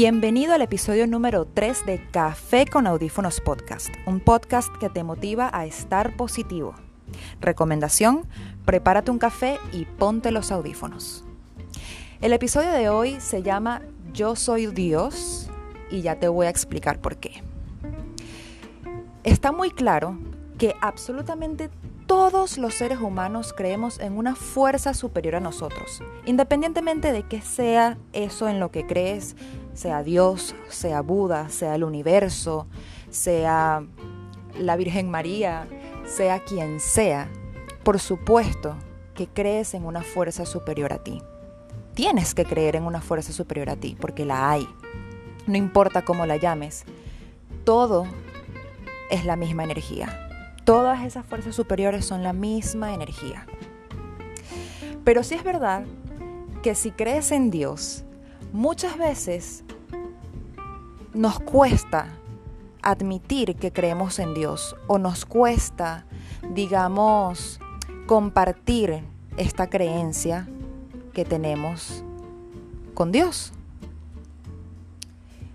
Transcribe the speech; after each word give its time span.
Bienvenido 0.00 0.54
al 0.54 0.62
episodio 0.62 1.08
número 1.08 1.44
3 1.44 1.84
de 1.84 2.00
Café 2.12 2.66
con 2.66 2.86
Audífonos 2.86 3.40
Podcast, 3.40 3.88
un 4.06 4.20
podcast 4.20 4.72
que 4.78 4.88
te 4.88 5.02
motiva 5.02 5.50
a 5.52 5.66
estar 5.66 6.16
positivo. 6.16 6.76
Recomendación, 7.40 8.24
prepárate 8.64 9.10
un 9.10 9.18
café 9.18 9.58
y 9.72 9.86
ponte 9.86 10.30
los 10.30 10.52
audífonos. 10.52 11.24
El 12.20 12.32
episodio 12.32 12.70
de 12.70 12.88
hoy 12.88 13.16
se 13.18 13.42
llama 13.42 13.82
Yo 14.12 14.36
soy 14.36 14.68
Dios 14.68 15.50
y 15.90 16.02
ya 16.02 16.14
te 16.20 16.28
voy 16.28 16.46
a 16.46 16.50
explicar 16.50 17.00
por 17.00 17.16
qué. 17.16 17.42
Está 19.24 19.50
muy 19.50 19.72
claro 19.72 20.16
que 20.58 20.76
absolutamente 20.80 21.70
todos 22.06 22.56
los 22.56 22.74
seres 22.74 23.00
humanos 23.00 23.52
creemos 23.52 23.98
en 23.98 24.16
una 24.16 24.36
fuerza 24.36 24.94
superior 24.94 25.34
a 25.34 25.40
nosotros, 25.40 26.02
independientemente 26.24 27.10
de 27.10 27.24
qué 27.24 27.42
sea 27.42 27.98
eso 28.12 28.48
en 28.48 28.60
lo 28.60 28.70
que 28.70 28.86
crees, 28.86 29.34
sea 29.78 30.02
Dios, 30.02 30.56
sea 30.68 31.02
Buda, 31.02 31.50
sea 31.50 31.76
el 31.76 31.84
universo, 31.84 32.66
sea 33.10 33.84
la 34.58 34.74
Virgen 34.74 35.08
María, 35.08 35.68
sea 36.04 36.40
quien 36.40 36.80
sea, 36.80 37.30
por 37.84 38.00
supuesto 38.00 38.74
que 39.14 39.28
crees 39.28 39.74
en 39.74 39.84
una 39.84 40.02
fuerza 40.02 40.46
superior 40.46 40.92
a 40.92 40.98
ti. 40.98 41.22
Tienes 41.94 42.34
que 42.34 42.44
creer 42.44 42.74
en 42.74 42.86
una 42.86 43.00
fuerza 43.00 43.32
superior 43.32 43.70
a 43.70 43.76
ti, 43.76 43.96
porque 44.00 44.24
la 44.24 44.50
hay. 44.50 44.68
No 45.46 45.56
importa 45.56 46.04
cómo 46.04 46.26
la 46.26 46.38
llames, 46.38 46.84
todo 47.62 48.04
es 49.12 49.24
la 49.24 49.36
misma 49.36 49.62
energía. 49.62 50.28
Todas 50.64 51.04
esas 51.04 51.24
fuerzas 51.24 51.54
superiores 51.54 52.04
son 52.04 52.24
la 52.24 52.32
misma 52.32 52.94
energía. 52.94 53.46
Pero 55.04 55.22
sí 55.22 55.36
es 55.36 55.44
verdad 55.44 55.84
que 56.64 56.74
si 56.74 56.90
crees 56.90 57.30
en 57.30 57.52
Dios, 57.52 58.02
muchas 58.52 58.98
veces 58.98 59.64
nos 61.14 61.40
cuesta 61.40 62.08
admitir 62.82 63.56
que 63.56 63.72
creemos 63.72 64.18
en 64.18 64.34
Dios 64.34 64.76
o 64.86 64.98
nos 64.98 65.24
cuesta, 65.24 66.06
digamos, 66.54 67.60
compartir 68.06 69.02
esta 69.36 69.68
creencia 69.68 70.48
que 71.12 71.24
tenemos 71.24 72.04
con 72.94 73.12
Dios. 73.12 73.52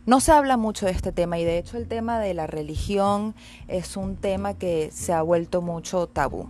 No 0.05 0.19
se 0.19 0.33
habla 0.33 0.57
mucho 0.57 0.85
de 0.85 0.91
este 0.91 1.13
tema 1.13 1.39
y 1.39 1.45
de 1.45 1.57
hecho 1.57 1.77
el 1.77 1.87
tema 1.87 2.19
de 2.19 2.33
la 2.33 2.45
religión 2.45 3.35
es 3.69 3.95
un 3.95 4.17
tema 4.17 4.53
que 4.53 4.91
se 4.91 5.13
ha 5.13 5.21
vuelto 5.21 5.61
mucho 5.61 6.07
tabú. 6.07 6.49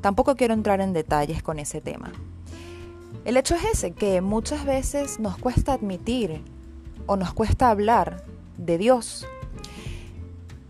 Tampoco 0.00 0.36
quiero 0.36 0.54
entrar 0.54 0.80
en 0.80 0.92
detalles 0.92 1.42
con 1.42 1.58
ese 1.58 1.80
tema. 1.80 2.12
El 3.24 3.36
hecho 3.36 3.56
es 3.56 3.64
ese, 3.64 3.90
que 3.92 4.20
muchas 4.20 4.64
veces 4.64 5.18
nos 5.18 5.36
cuesta 5.36 5.72
admitir 5.72 6.42
o 7.06 7.16
nos 7.16 7.32
cuesta 7.32 7.70
hablar 7.70 8.24
de 8.56 8.78
Dios. 8.78 9.26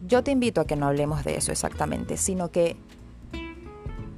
Yo 0.06 0.22
te 0.22 0.30
invito 0.30 0.60
a 0.60 0.66
que 0.66 0.76
no 0.76 0.86
hablemos 0.86 1.24
de 1.24 1.36
eso 1.36 1.52
exactamente, 1.52 2.16
sino 2.16 2.50
que 2.50 2.76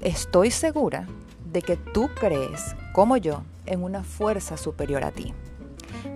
estoy 0.00 0.50
segura 0.50 1.06
de 1.52 1.62
que 1.62 1.76
tú 1.76 2.08
crees, 2.18 2.74
como 2.92 3.16
yo, 3.16 3.42
en 3.66 3.82
una 3.82 4.02
fuerza 4.02 4.56
superior 4.56 5.04
a 5.04 5.12
ti. 5.12 5.32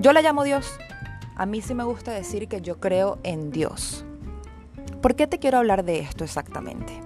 Yo 0.01 0.13
la 0.13 0.21
llamo 0.21 0.45
Dios 0.45 0.79
a 1.39 1.47
mí 1.47 1.63
sí 1.63 1.73
me 1.73 1.85
gusta 1.85 2.11
decir 2.11 2.49
que 2.49 2.61
yo 2.61 2.81
creo 2.81 3.21
en 3.23 3.53
Dios. 3.53 4.05
¿Por 5.01 5.15
qué 5.15 5.29
te 5.29 5.39
quiero 5.39 5.59
hablar 5.59 5.85
de 5.85 6.01
esto 6.01 6.25
exactamente? 6.25 7.01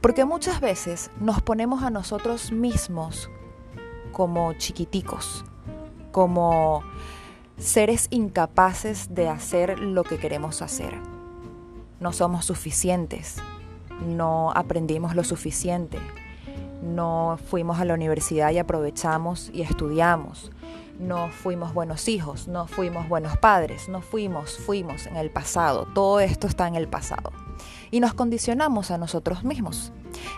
Porque 0.00 0.24
muchas 0.24 0.60
veces 0.60 1.10
nos 1.18 1.42
ponemos 1.42 1.82
a 1.82 1.90
nosotros 1.90 2.52
mismos 2.52 3.28
como 4.12 4.52
chiquiticos, 4.52 5.44
como 6.12 6.84
seres 7.58 8.08
incapaces 8.10 9.14
de 9.14 9.28
hacer 9.28 9.78
lo 9.78 10.04
que 10.04 10.18
queremos 10.18 10.62
hacer. 10.62 10.94
No 12.00 12.12
somos 12.12 12.44
suficientes, 12.44 13.36
no 14.06 14.52
aprendimos 14.54 15.14
lo 15.14 15.24
suficiente, 15.24 15.98
no 16.82 17.38
fuimos 17.48 17.78
a 17.78 17.84
la 17.84 17.94
universidad 17.94 18.50
y 18.50 18.58
aprovechamos 18.58 19.50
y 19.54 19.62
estudiamos, 19.62 20.50
no 20.98 21.28
fuimos 21.30 21.72
buenos 21.72 22.08
hijos, 22.08 22.48
no 22.48 22.66
fuimos 22.66 23.08
buenos 23.08 23.36
padres, 23.38 23.88
no 23.88 24.00
fuimos, 24.00 24.58
fuimos 24.58 25.06
en 25.06 25.16
el 25.16 25.30
pasado, 25.30 25.86
todo 25.94 26.20
esto 26.20 26.46
está 26.46 26.68
en 26.68 26.74
el 26.74 26.88
pasado. 26.88 27.32
Y 27.90 28.00
nos 28.00 28.14
condicionamos 28.14 28.90
a 28.90 28.98
nosotros 28.98 29.44
mismos. 29.44 29.92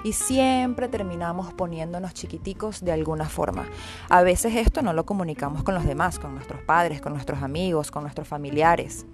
Y 0.04 0.12
siempre 0.12 0.88
terminamos 0.88 1.52
poniéndonos 1.54 2.14
chiquiticos 2.14 2.84
de 2.84 2.92
alguna 2.92 3.28
forma. 3.28 3.66
A 4.08 4.22
veces 4.22 4.54
esto 4.54 4.82
no 4.82 4.92
lo 4.92 5.06
comunicamos 5.06 5.62
con 5.62 5.74
los 5.74 5.84
demás, 5.84 6.18
con 6.18 6.34
nuestros 6.34 6.62
padres, 6.62 7.00
con 7.00 7.12
nuestros 7.12 7.42
amigos, 7.42 7.90
con 7.90 8.02
nuestros 8.02 8.28
familiares. 8.28 9.06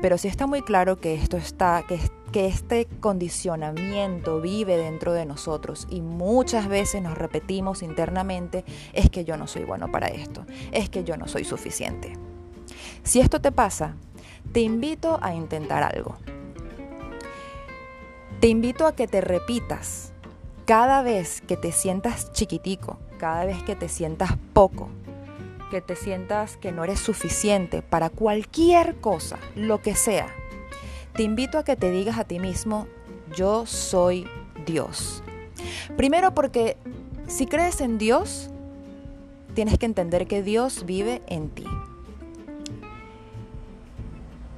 Pero 0.00 0.18
sí 0.18 0.28
está 0.28 0.46
muy 0.46 0.62
claro 0.62 1.00
que 1.00 1.14
esto 1.14 1.36
está, 1.36 1.84
que, 1.86 1.98
que 2.32 2.46
este 2.46 2.86
condicionamiento 3.00 4.40
vive 4.40 4.76
dentro 4.76 5.12
de 5.12 5.26
nosotros 5.26 5.86
y 5.90 6.00
muchas 6.00 6.68
veces 6.68 7.02
nos 7.02 7.16
repetimos 7.16 7.82
internamente, 7.82 8.64
es 8.92 9.10
que 9.10 9.24
yo 9.24 9.36
no 9.36 9.46
soy 9.46 9.64
bueno 9.64 9.90
para 9.90 10.08
esto, 10.08 10.44
es 10.72 10.88
que 10.90 11.04
yo 11.04 11.16
no 11.16 11.28
soy 11.28 11.44
suficiente. 11.44 12.14
Si 13.02 13.20
esto 13.20 13.40
te 13.40 13.52
pasa, 13.52 13.94
te 14.52 14.60
invito 14.60 15.18
a 15.22 15.34
intentar 15.34 15.82
algo. 15.82 16.16
Te 18.40 18.48
invito 18.48 18.86
a 18.86 18.94
que 18.94 19.08
te 19.08 19.20
repitas 19.20 20.12
cada 20.68 21.00
vez 21.00 21.40
que 21.40 21.56
te 21.56 21.72
sientas 21.72 22.30
chiquitico, 22.34 22.98
cada 23.16 23.46
vez 23.46 23.62
que 23.62 23.74
te 23.74 23.88
sientas 23.88 24.32
poco, 24.52 24.90
que 25.70 25.80
te 25.80 25.96
sientas 25.96 26.58
que 26.58 26.72
no 26.72 26.84
eres 26.84 27.00
suficiente 27.00 27.80
para 27.80 28.10
cualquier 28.10 28.96
cosa, 28.96 29.38
lo 29.56 29.80
que 29.80 29.94
sea, 29.94 30.26
te 31.14 31.22
invito 31.22 31.56
a 31.56 31.64
que 31.64 31.74
te 31.74 31.90
digas 31.90 32.18
a 32.18 32.24
ti 32.24 32.38
mismo, 32.38 32.86
yo 33.34 33.64
soy 33.64 34.26
Dios. 34.66 35.22
Primero 35.96 36.34
porque 36.34 36.76
si 37.28 37.46
crees 37.46 37.80
en 37.80 37.96
Dios, 37.96 38.50
tienes 39.54 39.78
que 39.78 39.86
entender 39.86 40.26
que 40.26 40.42
Dios 40.42 40.84
vive 40.84 41.22
en 41.28 41.48
ti. 41.48 41.64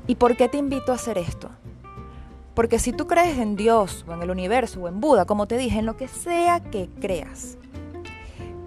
¿Y 0.09 0.17
por 0.17 0.37
qué 0.37 0.49
te 0.49 0.59
invito 0.59 0.91
a 0.91 0.97
hacer 0.97 1.19
esto? 1.19 1.51
Porque 2.61 2.79
si 2.79 2.93
tú 2.93 3.07
crees 3.07 3.39
en 3.39 3.57
Dios 3.57 4.05
o 4.07 4.13
en 4.13 4.21
el 4.21 4.31
universo 4.31 4.83
o 4.83 4.89
en 4.89 5.01
Buda, 5.01 5.25
como 5.25 5.47
te 5.47 5.57
dije, 5.57 5.79
en 5.79 5.87
lo 5.87 5.97
que 5.97 6.09
sea 6.09 6.61
que 6.61 6.91
creas, 7.01 7.57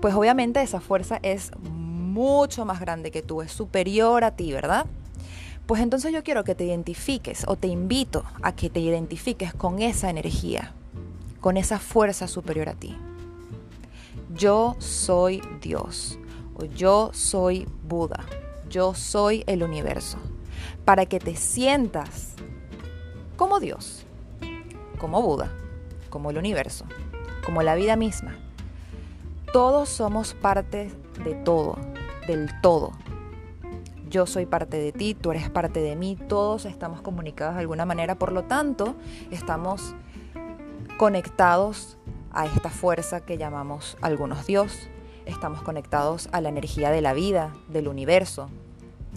pues 0.01 0.15
obviamente 0.15 0.59
esa 0.63 0.81
fuerza 0.81 1.19
es 1.21 1.51
mucho 1.61 2.65
más 2.65 2.79
grande 2.79 3.11
que 3.11 3.21
tú, 3.21 3.43
es 3.43 3.51
superior 3.51 4.23
a 4.23 4.31
ti, 4.31 4.51
¿verdad? 4.51 4.87
Pues 5.67 5.79
entonces 5.79 6.11
yo 6.11 6.23
quiero 6.23 6.43
que 6.43 6.55
te 6.55 6.65
identifiques 6.65 7.45
o 7.47 7.55
te 7.55 7.67
invito 7.67 8.23
a 8.41 8.55
que 8.55 8.71
te 8.71 8.79
identifiques 8.79 9.53
con 9.53 9.79
esa 9.79 10.09
energía, 10.09 10.73
con 11.39 11.55
esa 11.55 11.77
fuerza 11.77 12.27
superior 12.27 12.69
a 12.69 12.73
ti. 12.73 12.97
Yo 14.33 14.75
soy 14.79 15.43
Dios 15.61 16.17
o 16.55 16.65
yo 16.65 17.11
soy 17.13 17.67
Buda, 17.87 18.25
yo 18.71 18.95
soy 18.95 19.43
el 19.45 19.61
universo, 19.61 20.17
para 20.83 21.05
que 21.05 21.19
te 21.19 21.35
sientas 21.35 22.32
como 23.35 23.59
Dios, 23.59 24.05
como 24.99 25.21
Buda, 25.21 25.51
como 26.09 26.31
el 26.31 26.37
universo, 26.37 26.85
como 27.45 27.63
la 27.63 27.75
vida 27.75 27.95
misma. 27.95 28.35
Todos 29.51 29.89
somos 29.89 30.33
parte 30.33 30.91
de 31.23 31.35
todo, 31.35 31.77
del 32.27 32.49
todo 32.61 32.91
yo 34.13 34.27
soy 34.27 34.45
parte 34.45 34.77
de 34.77 34.91
ti, 34.91 35.15
tú 35.15 35.31
eres 35.31 35.49
parte 35.49 35.81
de 35.81 35.95
mí, 35.95 36.15
todos 36.29 36.65
estamos 36.65 37.01
comunicados 37.01 37.55
de 37.55 37.61
alguna 37.61 37.83
manera, 37.83 38.13
por 38.13 38.31
lo 38.31 38.43
tanto, 38.43 38.95
estamos 39.31 39.95
conectados 40.97 41.97
a 42.31 42.45
esta 42.45 42.69
fuerza 42.69 43.21
que 43.21 43.39
llamamos 43.39 43.97
algunos 44.01 44.45
Dios, 44.45 44.87
estamos 45.25 45.63
conectados 45.63 46.29
a 46.31 46.41
la 46.41 46.49
energía 46.49 46.91
de 46.91 47.01
la 47.01 47.13
vida, 47.13 47.53
del 47.69 47.87
universo, 47.87 48.51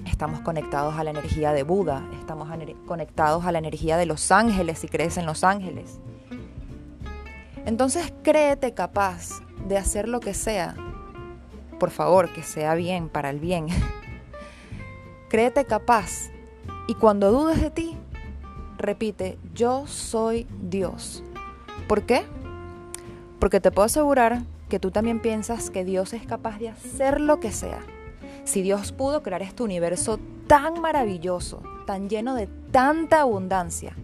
estamos 0.04 0.40
conectados 0.40 0.94
a 0.96 1.04
la 1.04 1.10
energía 1.10 1.52
de 1.52 1.62
Buda, 1.62 2.06
estamos 2.20 2.48
conectados 2.86 3.44
a 3.44 3.52
la 3.52 3.58
energía 3.58 3.96
de 3.96 4.06
los 4.06 4.30
ángeles 4.30 4.78
si 4.80 4.88
crees 4.88 5.16
en 5.16 5.26
los 5.26 5.44
ángeles. 5.44 6.00
Entonces 7.64 8.12
créete 8.22 8.74
capaz 8.74 9.42
de 9.66 9.78
hacer 9.78 10.08
lo 10.08 10.20
que 10.20 10.34
sea, 10.34 10.74
por 11.80 11.90
favor, 11.90 12.32
que 12.32 12.42
sea 12.42 12.74
bien, 12.74 13.08
para 13.08 13.30
el 13.30 13.40
bien. 13.40 13.66
Créete 15.28 15.64
capaz 15.64 16.30
y 16.86 16.94
cuando 16.94 17.32
dudes 17.32 17.60
de 17.60 17.70
ti, 17.70 17.96
repite, 18.78 19.38
yo 19.52 19.86
soy 19.86 20.46
Dios. 20.62 21.24
¿Por 21.88 22.02
qué? 22.02 22.24
Porque 23.40 23.60
te 23.60 23.72
puedo 23.72 23.86
asegurar 23.86 24.42
que 24.68 24.78
tú 24.78 24.90
también 24.90 25.20
piensas 25.20 25.70
que 25.70 25.84
Dios 25.84 26.12
es 26.12 26.26
capaz 26.26 26.58
de 26.58 26.68
hacer 26.68 27.20
lo 27.20 27.40
que 27.40 27.52
sea. 27.52 27.80
Si 28.46 28.62
Dios 28.62 28.92
pudo 28.92 29.24
crear 29.24 29.42
este 29.42 29.64
universo 29.64 30.20
tan 30.46 30.80
maravilloso, 30.80 31.64
tan 31.84 32.08
lleno 32.08 32.36
de 32.36 32.46
tanta 32.70 33.22
abundancia, 33.22 33.96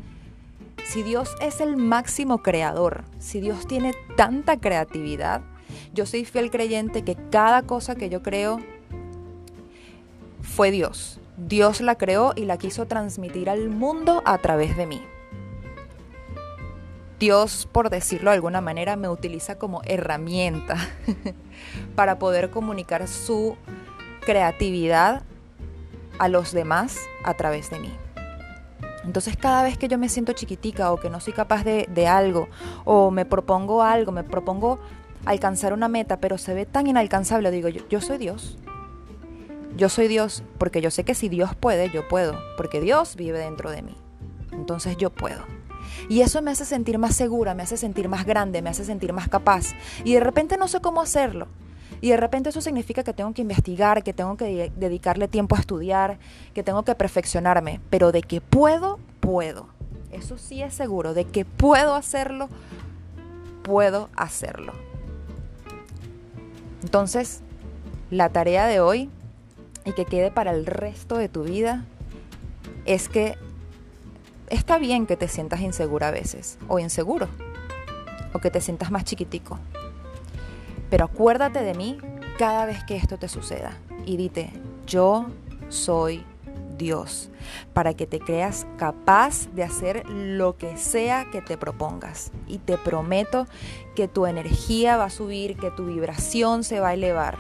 si 0.85 1.05
Dios 1.05 1.31
es 1.41 1.61
el 1.61 1.77
máximo 1.77 2.43
creador, 2.43 3.05
si 3.21 3.41
Dios 3.41 3.69
tiene 3.69 3.95
tanta 4.17 4.59
creatividad, 4.59 5.43
yo 5.95 6.07
soy 6.07 6.25
fiel 6.25 6.51
creyente 6.51 7.05
que 7.05 7.17
cada 7.31 7.63
cosa 7.63 7.95
que 7.95 8.09
yo 8.09 8.23
creo 8.23 8.59
fue 10.41 10.73
Dios. 10.73 11.21
Dios 11.37 11.81
la 11.81 11.95
creó 11.95 12.33
y 12.35 12.45
la 12.45 12.59
quiso 12.59 12.87
transmitir 12.87 13.49
al 13.49 13.69
mundo 13.69 14.23
a 14.25 14.39
través 14.39 14.77
de 14.77 14.87
mí. 14.87 15.03
Dios, 17.21 17.69
por 17.71 17.91
decirlo 17.91 18.31
de 18.31 18.35
alguna 18.35 18.61
manera, 18.61 18.97
me 18.97 19.09
utiliza 19.09 19.57
como 19.57 19.83
herramienta 19.85 20.77
para 21.95 22.19
poder 22.19 22.51
comunicar 22.51 23.07
su 23.07 23.57
creatividad 24.25 25.23
a 26.19 26.29
los 26.29 26.53
demás 26.53 26.99
a 27.25 27.35
través 27.35 27.71
de 27.71 27.81
mí. 27.81 27.93
Entonces 29.05 29.37
cada 29.37 29.63
vez 29.63 29.77
que 29.77 29.89
yo 29.89 29.99
me 29.99 30.09
siento 30.09 30.33
chiquitica 30.33 30.93
o 30.93 30.97
que 30.97 31.11
no 31.11 31.21
soy 31.21 31.33
capaz 31.33 31.65
de, 31.65 32.07
algo 32.07 32.49
o 32.85 33.11
me 33.11 33.25
propongo 33.25 33.83
algo, 33.83 34.13
me 34.13 34.23
propongo 34.23 34.79
alcanzar 35.25 35.73
una 35.73 35.89
meta, 35.89 36.19
pero 36.19 36.39
se 36.39 36.55
ve 36.55 36.67
tan 36.67 36.87
inalcanzable, 36.87 37.51
digo, 37.51 37.69
yo, 37.69 37.83
yo 37.89 38.01
soy 38.01 38.19
Dios. 38.19 38.59
Yo 39.77 39.89
soy 39.89 40.07
Dios 40.07 40.45
porque 40.59 40.81
yo 40.81 40.91
sé 40.91 41.05
que 41.05 41.15
si 41.15 41.29
Dios 41.29 41.55
puede, 41.57 41.91
yo 41.91 42.07
puedo, 42.07 42.39
porque 42.57 42.81
Dios 42.81 43.17
vive 43.17 43.39
dentro 43.39 43.71
de 43.71 43.83
mí. 43.83 43.97
Entonces 44.53 44.97
yo 44.97 45.11
puedo. 45.11 45.43
Y 46.09 46.21
eso 46.21 46.43
me 46.43 46.51
hace 46.51 46.65
sentir 46.65 46.99
más 46.99 47.17
segura, 47.17 47.55
me 47.55 47.63
hace 47.63 47.77
sentir 47.77 48.09
más 48.09 48.25
grande, 48.25 48.63
me 48.63 48.71
hace 48.71 48.85
sentir 48.85 49.13
más 49.13 49.29
capaz. 49.29 49.73
Y 50.05 50.15
de 50.15 50.21
repente 50.21 50.57
no 50.57 50.69
sé 50.69 50.81
cómo 50.81 51.01
hacerlo. 51.01 51.49
Y 52.03 52.11
de 52.11 52.17
repente 52.17 52.49
eso 52.49 52.61
significa 52.61 53.05
que 53.05 53.15
tengo 53.15 53.33
que 53.33 53.43
investigar, 53.43 54.03
que 54.03 54.13
tengo 54.13 54.37
que 54.37 54.73
dedicarle 54.77 55.29
tiempo 55.29 55.55
a 55.55 55.61
estudiar, 55.61 56.19
que 56.53 56.65
tengo 56.65 56.83
que 56.83 56.97
perfeccionarme. 56.97 57.81
Pero 57.91 58.11
de 58.11 58.23
que 58.23 58.41
puedo, 58.41 58.99
puedo. 59.21 59.69
Eso 60.11 60.37
sí 60.37 60.63
es 60.63 60.75
seguro. 60.75 61.15
De 61.15 61.25
que 61.25 61.45
puedo 61.45 61.95
hacerlo, 61.95 62.49
puedo 63.63 64.11
hacerlo. 64.17 64.73
Entonces, 66.83 67.41
la 68.11 68.31
tarea 68.31 68.67
de 68.67 68.81
hoy 68.81 69.09
y 69.85 69.93
que 69.93 70.05
quede 70.05 70.33
para 70.33 70.51
el 70.51 70.67
resto 70.67 71.17
de 71.17 71.29
tu 71.29 71.45
vida 71.45 71.85
es 72.85 73.09
que 73.09 73.39
está 74.49 74.79
bien 74.79 75.07
que 75.07 75.17
te 75.17 75.29
sientas 75.29 75.61
insegura 75.61 76.09
a 76.09 76.11
veces 76.11 76.59
o 76.67 76.81
inseguro 76.81 77.29
o 78.33 78.41
que 78.41 78.51
te 78.51 78.61
sientas 78.61 78.91
más 78.91 79.05
chiquitico. 79.05 79.61
Pero 80.93 81.07
acuérdate 81.07 81.63
de 81.63 81.73
mí 81.73 81.97
cada 82.37 82.67
vez 82.67 82.85
que 82.85 82.97
esto 82.97 83.17
te 83.17 83.27
suceda 83.27 83.79
y 84.05 84.19
dite, 84.19 84.53
yo 84.87 85.29
soy 85.71 86.23
Dios, 86.77 87.31
para 87.73 87.95
que 87.95 88.07
te 88.07 88.21
creas 88.21 88.67
capaz 88.77 89.49
de 89.55 89.63
hacer 89.63 90.07
lo 90.11 90.59
que 90.59 90.77
sea 90.77 91.31
que 91.33 91.41
te 91.41 91.57
propongas. 91.57 92.31
Y 92.47 92.59
te 92.59 92.77
prometo 92.77 93.47
que 93.97 94.07
tu 94.07 94.27
energía 94.27 94.99
va 94.99 95.05
a 95.05 95.11
subir, 95.11 95.57
que 95.57 95.71
tu 95.71 95.87
vibración 95.87 96.63
se 96.63 96.79
va 96.79 96.89
a 96.89 96.95
elevar 96.95 97.39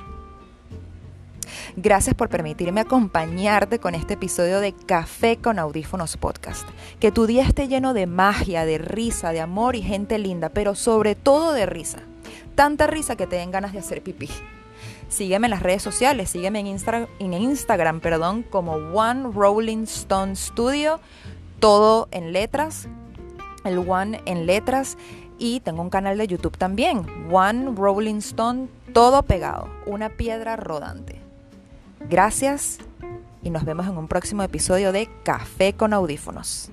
Gracias 1.77 2.15
por 2.15 2.31
permitirme 2.31 2.81
acompañarte 2.81 3.79
con 3.79 3.95
este 3.95 4.15
episodio 4.15 4.61
de 4.61 4.73
Café 4.73 5.37
con 5.37 5.59
Audífonos 5.59 6.17
Podcast. 6.17 6.67
Que 7.01 7.13
tu 7.13 7.27
día 7.27 7.43
esté 7.43 7.69
lleno 7.69 7.93
de 7.93 8.07
magia, 8.07 8.65
de 8.65 8.79
risa, 8.79 9.33
de 9.33 9.41
amor 9.41 9.77
y 9.77 9.83
gente 9.83 10.19
linda, 10.19 10.49
pero 10.49 10.75
sobre 10.75 11.15
todo 11.15 11.53
de 11.53 11.67
risa. 11.67 12.01
Tanta 12.55 12.87
risa 12.87 13.17
que 13.17 13.27
te 13.27 13.37
den 13.37 13.51
ganas 13.51 13.73
de 13.73 13.79
hacer 13.79 14.03
pipí. 14.03 14.29
Sígueme 15.09 15.47
en 15.47 15.51
las 15.51 15.63
redes 15.63 15.83
sociales, 15.83 16.31
sígueme 16.31 16.61
en, 16.61 16.67
en 16.67 17.33
Instagram 17.35 18.01
perdón, 18.01 18.45
como 18.49 18.73
One 18.75 19.31
Rolling 19.35 19.85
Stone 19.85 20.37
Studio, 20.37 21.01
todo 21.61 22.09
en 22.11 22.33
letras, 22.33 22.89
el 23.65 23.79
One 23.79 24.21
en 24.25 24.47
letras 24.47 24.97
y 25.39 25.61
tengo 25.61 25.83
un 25.83 25.91
canal 25.91 26.19
de 26.19 26.27
YouTube 26.27 26.57
también, 26.57 27.05
One 27.31 27.73
Rolling 27.77 28.17
Stone, 28.17 28.69
todo 28.93 29.23
pegado, 29.23 29.69
una 29.87 30.09
piedra 30.09 30.57
rodante. 30.57 31.21
Gracias 32.09 32.79
y 33.43 33.51
nos 33.51 33.65
vemos 33.65 33.87
en 33.87 33.97
un 33.97 34.09
próximo 34.09 34.43
episodio 34.43 34.93
de 34.93 35.09
Café 35.25 35.75
con 35.75 35.93
Audífonos. 35.93 36.71